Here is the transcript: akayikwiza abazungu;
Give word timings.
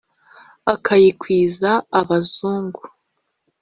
akayikwiza 0.73 1.71
abazungu; 1.99 2.81